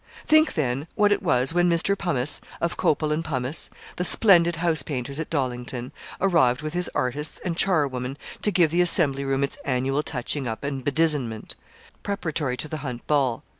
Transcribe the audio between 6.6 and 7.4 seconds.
with his artists